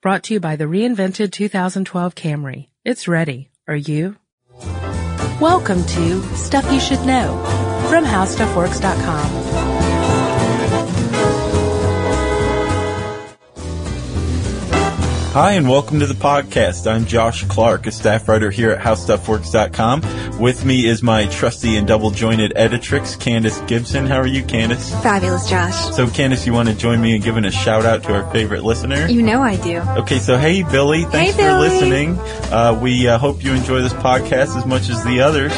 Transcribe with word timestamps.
Brought 0.00 0.22
to 0.24 0.34
you 0.34 0.40
by 0.40 0.54
the 0.54 0.64
reinvented 0.64 1.32
2012 1.32 2.14
Camry. 2.14 2.68
It's 2.84 3.08
ready. 3.08 3.50
Are 3.66 3.74
you? 3.74 4.16
Welcome 5.40 5.84
to 5.86 6.22
Stuff 6.36 6.70
You 6.72 6.78
Should 6.78 7.04
Know 7.04 7.36
from 7.90 8.04
HowStuffWorks.com. 8.04 9.67
Hi, 15.38 15.52
and 15.52 15.68
welcome 15.68 16.00
to 16.00 16.06
the 16.06 16.14
podcast. 16.14 16.90
I'm 16.90 17.06
Josh 17.06 17.44
Clark, 17.44 17.86
a 17.86 17.92
staff 17.92 18.28
writer 18.28 18.50
here 18.50 18.72
at 18.72 18.80
HowStuffWorks.com. 18.80 20.40
With 20.40 20.64
me 20.64 20.84
is 20.88 21.00
my 21.00 21.26
trusty 21.26 21.76
and 21.76 21.86
double 21.86 22.10
jointed 22.10 22.54
editrix, 22.56 23.16
Candace 23.20 23.60
Gibson. 23.68 24.04
How 24.06 24.16
are 24.16 24.26
you, 24.26 24.42
Candace? 24.42 24.90
Fabulous, 25.00 25.48
Josh. 25.48 25.94
So, 25.94 26.08
Candace, 26.08 26.44
you 26.44 26.52
want 26.52 26.68
to 26.70 26.74
join 26.74 27.00
me 27.00 27.14
in 27.14 27.22
giving 27.22 27.44
a 27.44 27.52
shout 27.52 27.86
out 27.86 28.02
to 28.02 28.14
our 28.14 28.28
favorite 28.32 28.64
listener? 28.64 29.06
You 29.06 29.22
know 29.22 29.40
I 29.40 29.54
do. 29.54 29.78
Okay, 29.78 30.18
so 30.18 30.36
hey, 30.36 30.64
Billy, 30.64 31.04
thanks 31.04 31.36
Hey, 31.36 31.42
for 31.44 31.56
Billy. 31.56 31.68
listening. 31.68 32.18
Uh, 32.52 32.76
we 32.82 33.06
uh, 33.06 33.16
hope 33.16 33.44
you 33.44 33.52
enjoy 33.52 33.80
this 33.80 33.94
podcast 33.94 34.56
as 34.56 34.66
much 34.66 34.88
as 34.88 35.04
the 35.04 35.20
others. 35.20 35.52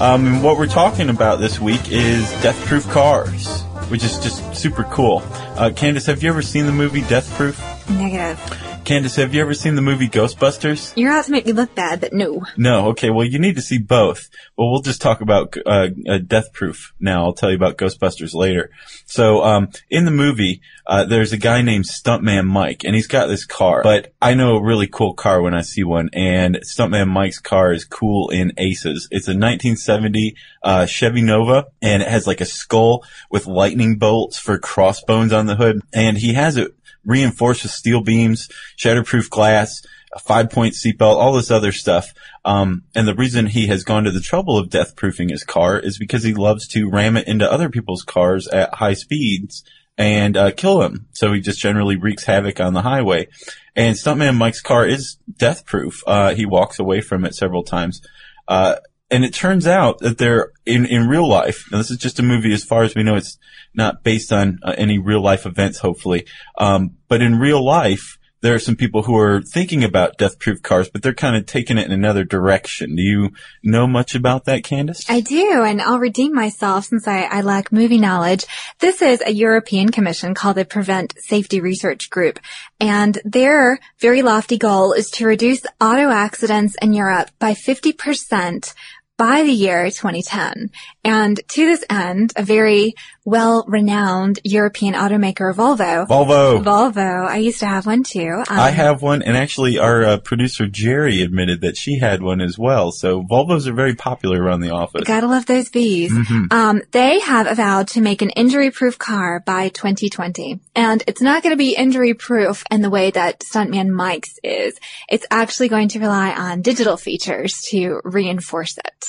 Um, 0.00 0.26
and 0.26 0.42
what 0.42 0.56
we're 0.56 0.68
talking 0.68 1.10
about 1.10 1.38
this 1.38 1.60
week 1.60 1.92
is 1.92 2.30
Death 2.40 2.64
Proof 2.64 2.88
Cars, 2.88 3.60
which 3.90 4.02
is 4.04 4.18
just 4.20 4.56
super 4.56 4.84
cool. 4.84 5.22
Uh, 5.58 5.70
Candace, 5.76 6.06
have 6.06 6.22
you 6.22 6.30
ever 6.30 6.40
seen 6.40 6.64
the 6.64 6.72
movie 6.72 7.02
Death 7.02 7.30
Proof? 7.36 7.60
Negative. 7.90 8.64
Candace, 8.84 9.16
have 9.16 9.34
you 9.34 9.40
ever 9.40 9.54
seen 9.54 9.74
the 9.74 9.82
movie 9.82 10.08
Ghostbusters? 10.08 10.92
You're 10.96 11.12
out 11.12 11.26
to 11.26 11.30
make 11.30 11.44
me 11.44 11.52
look 11.52 11.74
bad, 11.74 12.00
but 12.00 12.12
no. 12.12 12.42
No. 12.56 12.88
Okay. 12.88 13.10
Well, 13.10 13.26
you 13.26 13.38
need 13.38 13.56
to 13.56 13.62
see 13.62 13.78
both. 13.78 14.30
Well, 14.56 14.70
we'll 14.70 14.80
just 14.80 15.02
talk 15.02 15.20
about 15.20 15.54
uh, 15.66 15.88
uh, 16.08 16.18
Death 16.18 16.52
Proof 16.52 16.94
now. 16.98 17.24
I'll 17.24 17.34
tell 17.34 17.50
you 17.50 17.56
about 17.56 17.76
Ghostbusters 17.76 18.34
later. 18.34 18.70
So, 19.04 19.42
um, 19.42 19.68
in 19.90 20.04
the 20.04 20.10
movie, 20.10 20.62
uh, 20.86 21.04
there's 21.04 21.34
a 21.34 21.36
guy 21.36 21.60
named 21.60 21.84
Stuntman 21.84 22.46
Mike, 22.46 22.82
and 22.84 22.94
he's 22.94 23.06
got 23.06 23.26
this 23.26 23.44
car. 23.44 23.82
But 23.82 24.14
I 24.22 24.32
know 24.32 24.56
a 24.56 24.62
really 24.62 24.86
cool 24.86 25.12
car 25.12 25.42
when 25.42 25.54
I 25.54 25.60
see 25.60 25.84
one, 25.84 26.08
and 26.14 26.56
Stuntman 26.64 27.08
Mike's 27.08 27.40
car 27.40 27.72
is 27.72 27.84
cool 27.84 28.30
in 28.30 28.52
aces. 28.56 29.06
It's 29.10 29.28
a 29.28 29.32
1970 29.32 30.34
uh, 30.62 30.86
Chevy 30.86 31.20
Nova, 31.20 31.66
and 31.82 32.02
it 32.02 32.08
has 32.08 32.26
like 32.26 32.40
a 32.40 32.46
skull 32.46 33.04
with 33.30 33.46
lightning 33.46 33.96
bolts 33.96 34.38
for 34.38 34.58
crossbones 34.58 35.32
on 35.32 35.46
the 35.46 35.56
hood, 35.56 35.82
and 35.92 36.16
he 36.16 36.32
has 36.32 36.56
it 36.56 36.74
reinforced 37.04 37.62
with 37.62 37.72
steel 37.72 38.02
beams, 38.02 38.48
shatterproof 38.76 39.30
glass, 39.30 39.82
a 40.12 40.18
five 40.18 40.50
point 40.50 40.74
seatbelt, 40.74 41.16
all 41.16 41.32
this 41.32 41.50
other 41.50 41.72
stuff. 41.72 42.12
Um, 42.44 42.84
and 42.94 43.06
the 43.06 43.14
reason 43.14 43.46
he 43.46 43.66
has 43.66 43.84
gone 43.84 44.04
to 44.04 44.10
the 44.10 44.20
trouble 44.20 44.56
of 44.56 44.70
death 44.70 44.96
proofing 44.96 45.28
his 45.28 45.44
car 45.44 45.78
is 45.78 45.98
because 45.98 46.22
he 46.22 46.34
loves 46.34 46.66
to 46.68 46.90
ram 46.90 47.16
it 47.16 47.28
into 47.28 47.50
other 47.50 47.68
people's 47.68 48.02
cars 48.02 48.48
at 48.48 48.74
high 48.74 48.94
speeds 48.94 49.64
and 49.98 50.36
uh, 50.36 50.52
kill 50.52 50.78
them. 50.78 51.08
So 51.12 51.32
he 51.32 51.40
just 51.40 51.60
generally 51.60 51.96
wreaks 51.96 52.24
havoc 52.24 52.60
on 52.60 52.72
the 52.72 52.82
highway. 52.82 53.28
And 53.74 53.96
Stuntman 53.96 54.36
Mike's 54.36 54.62
car 54.62 54.86
is 54.86 55.18
death 55.36 55.66
proof. 55.66 56.02
Uh, 56.06 56.34
he 56.34 56.46
walks 56.46 56.78
away 56.78 57.00
from 57.00 57.24
it 57.24 57.34
several 57.34 57.64
times. 57.64 58.00
Uh, 58.46 58.76
and 59.10 59.24
it 59.24 59.32
turns 59.32 59.66
out 59.66 59.98
that 60.00 60.18
they're 60.18 60.52
in, 60.66 60.86
in 60.86 61.08
real 61.08 61.28
life. 61.28 61.64
Now 61.70 61.78
this 61.78 61.90
is 61.90 61.96
just 61.98 62.18
a 62.18 62.22
movie 62.22 62.52
as 62.52 62.64
far 62.64 62.82
as 62.82 62.94
we 62.94 63.02
know. 63.02 63.16
It's 63.16 63.38
not 63.74 64.02
based 64.02 64.32
on 64.32 64.58
uh, 64.62 64.74
any 64.76 64.98
real 64.98 65.22
life 65.22 65.46
events, 65.46 65.78
hopefully. 65.78 66.26
Um, 66.58 66.96
but 67.08 67.22
in 67.22 67.38
real 67.38 67.64
life, 67.64 68.18
there 68.40 68.54
are 68.54 68.60
some 68.60 68.76
people 68.76 69.02
who 69.02 69.16
are 69.16 69.42
thinking 69.42 69.82
about 69.82 70.16
death 70.16 70.38
proof 70.38 70.62
cars, 70.62 70.88
but 70.88 71.02
they're 71.02 71.12
kind 71.12 71.34
of 71.34 71.46
taking 71.46 71.76
it 71.76 71.86
in 71.86 71.92
another 71.92 72.22
direction. 72.22 72.94
Do 72.94 73.02
you 73.02 73.30
know 73.64 73.86
much 73.86 74.14
about 74.14 74.44
that, 74.44 74.62
Candace? 74.62 75.08
I 75.08 75.20
do, 75.20 75.64
and 75.64 75.82
I'll 75.82 75.98
redeem 75.98 76.34
myself 76.34 76.84
since 76.84 77.08
I, 77.08 77.22
I 77.22 77.40
lack 77.40 77.72
movie 77.72 77.98
knowledge. 77.98 78.44
This 78.78 79.02
is 79.02 79.22
a 79.26 79.32
European 79.32 79.88
commission 79.88 80.34
called 80.34 80.56
the 80.56 80.64
Prevent 80.64 81.14
Safety 81.18 81.60
Research 81.60 82.10
Group, 82.10 82.38
and 82.78 83.18
their 83.24 83.80
very 83.98 84.22
lofty 84.22 84.56
goal 84.56 84.92
is 84.92 85.10
to 85.10 85.26
reduce 85.26 85.62
auto 85.80 86.10
accidents 86.10 86.76
in 86.80 86.92
Europe 86.92 87.30
by 87.40 87.54
50% 87.54 88.72
by 89.18 89.42
the 89.42 89.52
year 89.52 89.90
2010. 89.90 90.70
And 91.08 91.40
to 91.48 91.64
this 91.64 91.82
end, 91.88 92.34
a 92.36 92.42
very 92.42 92.94
well-renowned 93.24 94.40
European 94.44 94.92
automaker, 94.92 95.54
Volvo, 95.54 96.06
Volvo. 96.06 96.62
Volvo, 96.62 97.26
I 97.26 97.38
used 97.38 97.60
to 97.60 97.66
have 97.66 97.86
one 97.86 98.02
too. 98.02 98.28
Um, 98.30 98.44
I 98.58 98.70
have 98.70 99.00
one, 99.00 99.22
and 99.22 99.34
actually, 99.34 99.78
our 99.78 100.04
uh, 100.04 100.18
producer 100.18 100.66
Jerry 100.66 101.22
admitted 101.22 101.62
that 101.62 101.78
she 101.78 101.98
had 101.98 102.22
one 102.22 102.42
as 102.42 102.58
well. 102.58 102.92
So 102.92 103.22
Volvos 103.22 103.66
are 103.66 103.72
very 103.72 103.94
popular 103.94 104.42
around 104.42 104.60
the 104.60 104.70
office. 104.70 105.04
Gotta 105.04 105.26
love 105.26 105.46
those 105.46 105.70
bees. 105.70 106.12
Mhm. 106.12 106.52
Um, 106.52 106.82
they 106.90 107.20
have 107.20 107.56
vowed 107.56 107.88
to 107.88 108.02
make 108.02 108.20
an 108.20 108.30
injury-proof 108.30 108.98
car 108.98 109.40
by 109.40 109.70
2020, 109.70 110.60
and 110.74 111.02
it's 111.06 111.22
not 111.22 111.42
going 111.42 111.54
to 111.54 111.56
be 111.56 111.74
injury-proof 111.74 112.64
in 112.70 112.82
the 112.82 112.90
way 112.90 113.10
that 113.12 113.40
Stuntman 113.40 113.88
Mike's 113.88 114.38
is. 114.44 114.78
It's 115.08 115.26
actually 115.30 115.68
going 115.68 115.88
to 115.88 116.00
rely 116.00 116.32
on 116.32 116.60
digital 116.60 116.98
features 116.98 117.54
to 117.70 118.02
reinforce 118.04 118.76
it. 118.76 119.04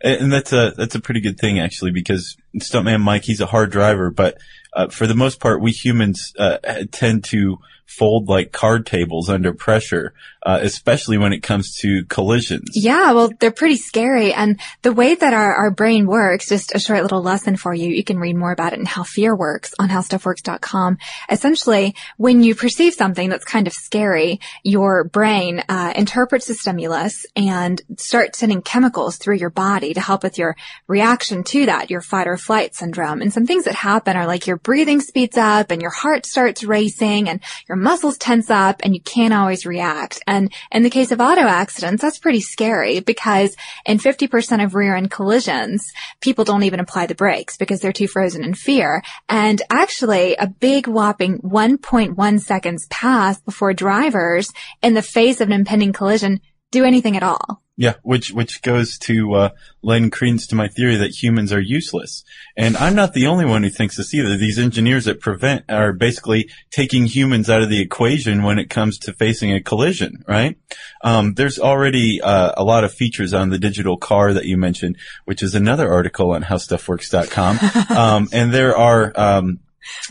And 0.00 0.20
and 0.20 0.32
that's 0.32 0.52
a 0.52 0.72
that's 0.76 0.94
a 0.94 1.00
pretty 1.00 1.20
good 1.20 1.39
thing 1.40 1.58
actually 1.58 1.90
because 1.90 2.36
Stuntman 2.58 3.00
Mike 3.00 3.24
he's 3.24 3.40
a 3.40 3.46
hard 3.46 3.70
driver, 3.70 4.10
but 4.10 4.38
uh, 4.72 4.88
for 4.88 5.06
the 5.06 5.14
most 5.14 5.40
part 5.40 5.60
we 5.60 5.72
humans 5.72 6.32
uh, 6.38 6.58
tend 6.90 7.24
to 7.24 7.58
fold 7.90 8.28
like 8.28 8.52
card 8.52 8.86
tables 8.86 9.28
under 9.28 9.52
pressure, 9.52 10.14
uh, 10.46 10.60
especially 10.62 11.18
when 11.18 11.32
it 11.32 11.42
comes 11.42 11.74
to 11.74 12.04
collisions. 12.04 12.70
Yeah, 12.74 13.12
well, 13.12 13.30
they're 13.40 13.50
pretty 13.50 13.76
scary. 13.76 14.32
And 14.32 14.60
the 14.82 14.92
way 14.92 15.16
that 15.16 15.34
our, 15.34 15.54
our 15.54 15.70
brain 15.72 16.06
works, 16.06 16.48
just 16.48 16.72
a 16.74 16.78
short 16.78 17.02
little 17.02 17.20
lesson 17.20 17.56
for 17.56 17.74
you. 17.74 17.88
You 17.88 18.04
can 18.04 18.20
read 18.20 18.36
more 18.36 18.52
about 18.52 18.72
it 18.72 18.78
in 18.78 18.86
how 18.86 19.02
fear 19.02 19.34
works 19.34 19.74
on 19.78 19.88
howstuffworks.com. 19.88 20.98
Essentially, 21.28 21.96
when 22.16 22.44
you 22.44 22.54
perceive 22.54 22.94
something 22.94 23.28
that's 23.28 23.44
kind 23.44 23.66
of 23.66 23.72
scary, 23.72 24.40
your 24.62 25.02
brain 25.02 25.62
uh, 25.68 25.92
interprets 25.96 26.46
the 26.46 26.54
stimulus 26.54 27.26
and 27.34 27.82
starts 27.96 28.38
sending 28.38 28.62
chemicals 28.62 29.16
through 29.16 29.36
your 29.36 29.50
body 29.50 29.94
to 29.94 30.00
help 30.00 30.22
with 30.22 30.38
your 30.38 30.56
reaction 30.86 31.42
to 31.42 31.66
that, 31.66 31.90
your 31.90 32.00
fight 32.00 32.28
or 32.28 32.36
flight 32.40 32.74
syndrome. 32.74 33.20
And 33.20 33.32
some 33.32 33.46
things 33.46 33.64
that 33.64 33.74
happen 33.74 34.16
are 34.16 34.26
like 34.26 34.46
your 34.46 34.56
breathing 34.56 35.00
speeds 35.00 35.36
up 35.36 35.70
and 35.70 35.80
your 35.80 35.90
heart 35.90 36.26
starts 36.26 36.64
racing 36.64 37.28
and 37.28 37.40
your 37.68 37.76
muscles 37.76 38.18
tense 38.18 38.50
up 38.50 38.80
and 38.82 38.94
you 38.94 39.00
can't 39.00 39.34
always 39.34 39.66
react. 39.66 40.22
And 40.26 40.52
in 40.72 40.82
the 40.82 40.90
case 40.90 41.12
of 41.12 41.20
auto 41.20 41.42
accidents, 41.42 42.02
that's 42.02 42.18
pretty 42.18 42.40
scary 42.40 43.00
because 43.00 43.56
in 43.86 43.98
50% 43.98 44.64
of 44.64 44.74
rear 44.74 44.96
end 44.96 45.10
collisions, 45.10 45.84
people 46.20 46.44
don't 46.44 46.64
even 46.64 46.80
apply 46.80 47.06
the 47.06 47.14
brakes 47.14 47.56
because 47.56 47.80
they're 47.80 47.92
too 47.92 48.08
frozen 48.08 48.44
in 48.44 48.54
fear. 48.54 49.02
And 49.28 49.60
actually 49.70 50.36
a 50.36 50.46
big 50.46 50.86
whopping 50.86 51.38
1.1 51.38 52.40
seconds 52.40 52.86
pass 52.90 53.40
before 53.40 53.72
drivers 53.72 54.50
in 54.82 54.94
the 54.94 55.02
face 55.02 55.40
of 55.40 55.48
an 55.48 55.54
impending 55.54 55.92
collision 55.92 56.40
do 56.70 56.84
anything 56.84 57.16
at 57.16 57.22
all. 57.22 57.62
Yeah, 57.80 57.94
which 58.02 58.30
which 58.30 58.60
goes 58.60 58.98
to 58.98 59.32
uh, 59.32 59.48
lend 59.80 60.12
credence 60.12 60.46
to 60.48 60.54
my 60.54 60.68
theory 60.68 60.96
that 60.96 61.22
humans 61.22 61.50
are 61.50 61.58
useless. 61.62 62.24
And 62.54 62.76
I'm 62.76 62.94
not 62.94 63.14
the 63.14 63.26
only 63.26 63.46
one 63.46 63.62
who 63.62 63.70
thinks 63.70 63.96
this 63.96 64.12
either. 64.12 64.36
These 64.36 64.58
engineers 64.58 65.08
at 65.08 65.18
Prevent 65.18 65.64
are 65.70 65.94
basically 65.94 66.50
taking 66.70 67.06
humans 67.06 67.48
out 67.48 67.62
of 67.62 67.70
the 67.70 67.80
equation 67.80 68.42
when 68.42 68.58
it 68.58 68.68
comes 68.68 68.98
to 68.98 69.14
facing 69.14 69.54
a 69.54 69.62
collision, 69.62 70.22
right? 70.28 70.58
Um, 71.02 71.32
there's 71.32 71.58
already 71.58 72.20
uh, 72.20 72.52
a 72.54 72.64
lot 72.64 72.84
of 72.84 72.92
features 72.92 73.32
on 73.32 73.48
the 73.48 73.58
digital 73.58 73.96
car 73.96 74.34
that 74.34 74.44
you 74.44 74.58
mentioned, 74.58 74.98
which 75.24 75.42
is 75.42 75.54
another 75.54 75.90
article 75.90 76.32
on 76.32 76.42
HowStuffWorks.com. 76.42 77.96
um, 77.96 78.28
and 78.30 78.52
there 78.52 78.76
are 78.76 79.10
um, 79.18 79.60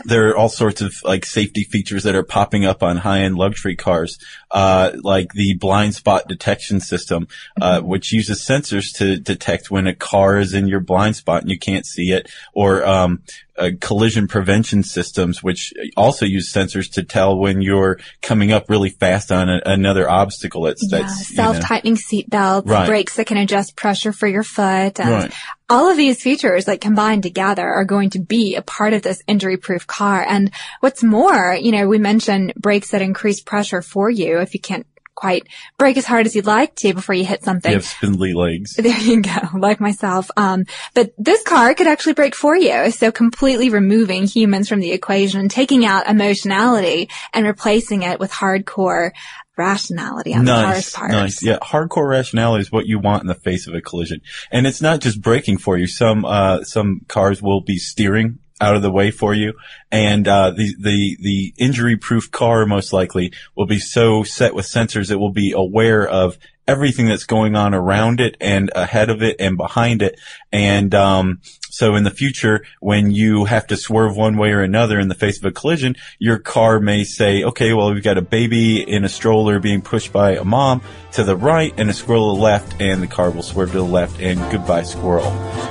there 0.04 0.28
are 0.30 0.36
all 0.36 0.48
sorts 0.48 0.80
of 0.80 0.94
like 1.04 1.24
safety 1.24 1.64
features 1.64 2.02
that 2.04 2.14
are 2.14 2.22
popping 2.22 2.64
up 2.64 2.82
on 2.82 2.96
high-end 2.96 3.36
luxury 3.36 3.76
cars, 3.76 4.18
uh, 4.50 4.92
like 5.02 5.32
the 5.32 5.54
blind 5.54 5.94
spot 5.94 6.28
detection 6.28 6.80
system, 6.80 7.28
uh, 7.60 7.80
which 7.80 8.12
uses 8.12 8.40
sensors 8.40 8.96
to 8.98 9.16
detect 9.16 9.70
when 9.70 9.86
a 9.86 9.94
car 9.94 10.38
is 10.38 10.54
in 10.54 10.68
your 10.68 10.80
blind 10.80 11.16
spot 11.16 11.42
and 11.42 11.50
you 11.50 11.58
can't 11.58 11.86
see 11.86 12.12
it, 12.12 12.28
or 12.52 12.84
um, 12.86 13.22
uh, 13.58 13.70
collision 13.80 14.26
prevention 14.26 14.82
systems, 14.82 15.42
which 15.42 15.72
also 15.96 16.24
use 16.24 16.52
sensors 16.52 16.90
to 16.92 17.02
tell 17.02 17.36
when 17.36 17.60
you're 17.60 17.98
coming 18.22 18.52
up 18.52 18.70
really 18.70 18.88
fast 18.90 19.30
on 19.30 19.48
a, 19.50 19.60
another 19.66 20.08
obstacle. 20.08 20.62
That's 20.62 20.82
Yeah, 20.90 20.98
that's 21.00 21.30
you 21.30 21.36
know- 21.36 21.52
self-tightening 21.52 21.96
seat 21.96 22.30
belts, 22.30 22.66
Right. 22.68 22.86
brakes 22.86 23.16
that 23.16 23.26
can 23.26 23.36
adjust 23.36 23.76
pressure 23.76 24.12
for 24.12 24.26
your 24.26 24.42
foot, 24.42 24.98
and 24.98 25.10
Right. 25.10 25.32
All 25.70 25.88
of 25.88 25.96
these 25.96 26.22
features, 26.22 26.66
like 26.66 26.80
combined 26.80 27.22
together, 27.22 27.66
are 27.66 27.84
going 27.84 28.10
to 28.10 28.18
be 28.20 28.56
a 28.56 28.62
part 28.62 28.92
of 28.92 29.02
this 29.02 29.22
injury-proof 29.26 29.86
car. 29.86 30.22
And 30.28 30.50
what's 30.80 31.02
more, 31.02 31.54
you 31.54 31.72
know, 31.72 31.86
we 31.86 31.98
mentioned 31.98 32.52
brakes 32.56 32.90
that 32.90 33.02
increase 33.02 33.40
pressure 33.40 33.80
for 33.80 34.10
you 34.10 34.40
if 34.40 34.52
you 34.52 34.60
can't 34.60 34.86
quite 35.20 35.46
brake 35.76 35.98
as 35.98 36.06
hard 36.06 36.24
as 36.24 36.34
you'd 36.34 36.46
like 36.46 36.74
to 36.74 36.94
before 36.94 37.14
you 37.14 37.24
hit 37.24 37.44
something. 37.44 37.70
you 37.70 37.76
have 37.76 37.84
spindly 37.84 38.32
legs. 38.32 38.74
There 38.80 38.98
you 38.98 39.20
go, 39.20 39.58
like 39.58 39.78
myself. 39.78 40.30
Um, 40.36 40.64
but 40.94 41.12
this 41.18 41.42
car 41.42 41.74
could 41.74 41.86
actually 41.86 42.14
brake 42.14 42.34
for 42.34 42.56
you. 42.56 42.90
So 42.90 43.12
completely 43.12 43.68
removing 43.68 44.26
humans 44.26 44.68
from 44.68 44.80
the 44.80 44.92
equation 44.92 45.40
and 45.40 45.50
taking 45.50 45.84
out 45.84 46.08
emotionality 46.08 47.10
and 47.34 47.46
replacing 47.46 48.02
it 48.02 48.18
with 48.18 48.32
hardcore 48.32 49.10
rationality 49.60 50.34
on 50.34 50.44
the 50.44 50.52
car's 50.52 50.90
part. 50.90 51.10
nice. 51.10 51.42
Yeah, 51.42 51.58
hardcore 51.58 52.08
rationality 52.08 52.62
is 52.62 52.72
what 52.72 52.86
you 52.86 52.98
want 52.98 53.22
in 53.22 53.26
the 53.26 53.34
face 53.34 53.66
of 53.66 53.74
a 53.74 53.80
collision, 53.80 54.22
and 54.50 54.66
it's 54.66 54.80
not 54.80 55.00
just 55.00 55.20
braking 55.20 55.58
for 55.58 55.76
you. 55.76 55.86
Some 55.86 56.24
uh, 56.24 56.64
some 56.64 57.02
cars 57.08 57.42
will 57.42 57.60
be 57.60 57.76
steering 57.76 58.38
out 58.60 58.76
of 58.76 58.82
the 58.82 58.90
way 58.90 59.10
for 59.10 59.32
you. 59.32 59.54
And, 59.90 60.28
uh, 60.28 60.50
the, 60.50 60.74
the, 60.78 61.16
the 61.20 61.54
injury 61.56 61.96
proof 61.96 62.30
car 62.30 62.66
most 62.66 62.92
likely 62.92 63.32
will 63.56 63.66
be 63.66 63.78
so 63.78 64.22
set 64.22 64.54
with 64.54 64.66
sensors 64.66 65.10
it 65.10 65.16
will 65.16 65.32
be 65.32 65.52
aware 65.56 66.06
of 66.06 66.38
everything 66.70 67.06
that's 67.06 67.24
going 67.24 67.56
on 67.56 67.74
around 67.74 68.20
it 68.20 68.36
and 68.40 68.70
ahead 68.74 69.10
of 69.10 69.22
it 69.22 69.36
and 69.40 69.56
behind 69.56 70.02
it. 70.02 70.18
And, 70.52 70.94
um, 70.94 71.40
so 71.70 71.94
in 71.94 72.04
the 72.04 72.10
future, 72.10 72.64
when 72.80 73.10
you 73.10 73.44
have 73.46 73.66
to 73.68 73.76
swerve 73.76 74.16
one 74.16 74.36
way 74.36 74.50
or 74.52 74.60
another 74.60 74.98
in 74.98 75.08
the 75.08 75.14
face 75.14 75.38
of 75.38 75.44
a 75.44 75.52
collision, 75.52 75.96
your 76.18 76.38
car 76.38 76.80
may 76.80 77.04
say, 77.04 77.44
okay, 77.44 77.72
well, 77.72 77.94
we've 77.94 78.02
got 78.02 78.18
a 78.18 78.22
baby 78.22 78.82
in 78.82 79.04
a 79.04 79.08
stroller 79.08 79.60
being 79.60 79.80
pushed 79.80 80.12
by 80.12 80.32
a 80.32 80.44
mom 80.44 80.82
to 81.12 81.24
the 81.24 81.36
right 81.36 81.72
and 81.78 81.88
a 81.88 81.92
squirrel 81.92 82.34
to 82.34 82.38
the 82.38 82.42
left 82.42 82.80
and 82.80 83.02
the 83.02 83.06
car 83.06 83.30
will 83.30 83.42
swerve 83.42 83.70
to 83.70 83.78
the 83.78 83.84
left 83.84 84.20
and 84.20 84.38
goodbye 84.52 84.82
squirrel. 84.82 85.30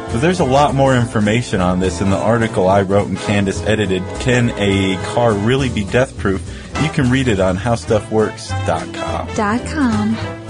So 0.10 0.18
there's 0.18 0.40
a 0.40 0.45
lot 0.45 0.74
more 0.74 0.95
information 0.95 1.62
on 1.62 1.80
this 1.80 2.02
in 2.02 2.10
the 2.10 2.18
article 2.18 2.68
I 2.68 2.81
wrote 2.81 3.07
and 3.07 3.18
Candace 3.18 3.62
edited. 3.62 4.02
Can 4.22 4.52
a 4.57 4.95
car 5.13 5.34
really 5.34 5.69
be 5.69 5.84
death 5.86 6.18
proof? 6.18 6.42
You 6.81 6.90
can 6.90 7.12
read 7.12 7.28
it 7.28 7.40
on 7.40 7.57
howstuffworks.com. 7.57 9.28
Com. 9.36 10.49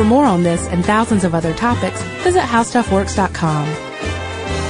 For 0.00 0.04
more 0.04 0.24
on 0.24 0.42
this 0.42 0.66
and 0.68 0.82
thousands 0.82 1.24
of 1.24 1.34
other 1.34 1.52
topics, 1.52 2.00
visit 2.24 2.40
howstuffworks.com. 2.40 3.68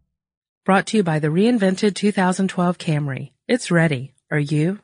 Brought 0.64 0.86
to 0.86 0.96
you 0.96 1.02
by 1.02 1.18
the 1.18 1.28
reinvented 1.28 1.94
2012 1.94 2.78
Camry. 2.78 3.32
It's 3.46 3.70
ready. 3.70 4.14
Are 4.30 4.38
you? 4.38 4.78